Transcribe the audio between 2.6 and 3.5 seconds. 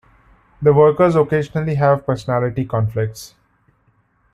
conflicts.